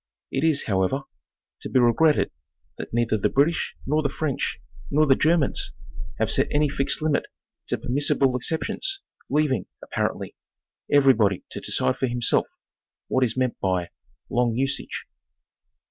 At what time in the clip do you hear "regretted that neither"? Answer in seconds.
1.79-3.19